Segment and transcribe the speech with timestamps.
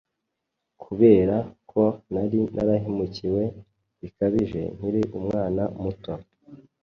[0.83, 1.35] kubera
[1.71, 3.43] ko nari narahemukiwe
[4.01, 6.13] bikabije nkiri umwana muto.